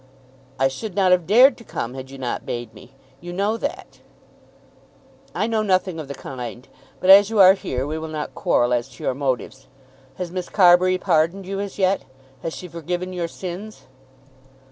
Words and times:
"I 0.57 0.67
should 0.67 0.95
not 0.95 1.11
have 1.11 1.27
dared 1.27 1.57
to 1.57 1.63
come, 1.63 1.93
had 1.93 2.09
you 2.09 2.17
not 2.17 2.43
bade 2.43 2.73
me. 2.73 2.95
You 3.19 3.31
know 3.31 3.55
that." 3.57 3.99
"I 5.35 5.45
know 5.45 5.61
nothing 5.61 5.99
of 5.99 6.07
the 6.07 6.15
kind; 6.15 6.67
but 6.99 7.11
as 7.11 7.29
you 7.29 7.37
are 7.39 7.53
here 7.53 7.85
we 7.85 7.99
will 7.99 8.07
not 8.07 8.33
quarrel 8.33 8.73
as 8.73 8.89
to 8.89 9.03
your 9.03 9.13
motives. 9.13 9.67
Has 10.15 10.31
Miss 10.31 10.49
Carbury 10.49 10.97
pardoned 10.97 11.45
you 11.45 11.59
as 11.59 11.77
yet? 11.77 12.05
Has 12.41 12.55
she 12.55 12.67
forgiven 12.67 13.13
your 13.13 13.27
sins?" 13.27 13.83